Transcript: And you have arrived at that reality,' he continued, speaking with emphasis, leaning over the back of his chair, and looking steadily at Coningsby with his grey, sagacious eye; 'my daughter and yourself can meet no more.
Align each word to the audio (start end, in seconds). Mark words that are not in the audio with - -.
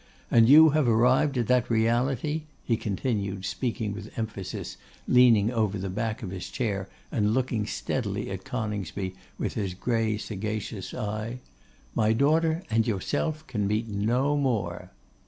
And 0.31 0.49
you 0.49 0.69
have 0.69 0.87
arrived 0.87 1.37
at 1.37 1.45
that 1.45 1.69
reality,' 1.69 2.41
he 2.63 2.75
continued, 2.75 3.45
speaking 3.45 3.93
with 3.93 4.11
emphasis, 4.17 4.77
leaning 5.07 5.51
over 5.51 5.77
the 5.77 5.91
back 5.91 6.23
of 6.23 6.31
his 6.31 6.49
chair, 6.49 6.89
and 7.11 7.35
looking 7.35 7.67
steadily 7.67 8.31
at 8.31 8.43
Coningsby 8.43 9.13
with 9.37 9.53
his 9.53 9.75
grey, 9.75 10.17
sagacious 10.17 10.95
eye; 10.95 11.37
'my 11.93 12.13
daughter 12.13 12.63
and 12.71 12.87
yourself 12.87 13.45
can 13.45 13.67
meet 13.67 13.89
no 13.89 14.35
more. 14.35 14.89